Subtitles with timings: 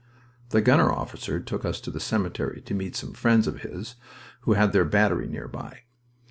[0.49, 3.97] The gunner officer took us to the cemetery, to meet some friends of his
[4.39, 5.81] who had their battery nearby.